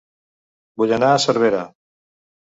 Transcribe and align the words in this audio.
Vull 0.83 0.95
anar 0.97 1.11
a 1.17 1.21
Cervera 1.27 1.61